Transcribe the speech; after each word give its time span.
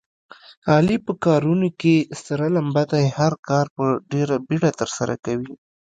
علي 0.73 0.97
په 1.05 1.13
کارونو 1.25 1.67
کې 1.79 1.95
سره 2.25 2.45
لمبه 2.55 2.83
دی. 2.91 3.05
هر 3.19 3.33
کار 3.47 3.65
په 3.75 3.85
ډېره 4.11 4.35
بیړه 4.47 4.71
ترسره 4.79 5.15
کوي. 5.25 5.53